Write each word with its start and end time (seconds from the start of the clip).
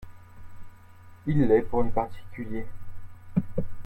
Il 1.27 1.43
l’est 1.47 1.61
pour 1.61 1.83
les 1.83 1.91
particuliers 1.91 2.65